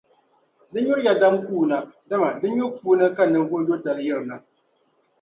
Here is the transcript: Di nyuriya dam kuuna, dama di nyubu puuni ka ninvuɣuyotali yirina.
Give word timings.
Di 0.71 0.79
nyuriya 0.81 1.13
dam 1.21 1.35
kuuna, 1.45 1.79
dama 2.09 2.29
di 2.41 2.47
nyubu 2.49 2.75
puuni 2.81 3.05
ka 3.15 3.23
ninvuɣuyotali 3.25 4.01
yirina. 4.07 4.35